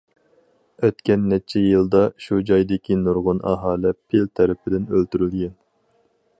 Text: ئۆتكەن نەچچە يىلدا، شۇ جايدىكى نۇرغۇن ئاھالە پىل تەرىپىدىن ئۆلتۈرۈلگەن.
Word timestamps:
ئۆتكەن 0.85 1.27
نەچچە 1.33 1.61
يىلدا، 1.63 2.01
شۇ 2.27 2.39
جايدىكى 2.51 2.99
نۇرغۇن 3.03 3.43
ئاھالە 3.51 3.95
پىل 4.01 4.27
تەرىپىدىن 4.41 4.89
ئۆلتۈرۈلگەن. 4.93 5.57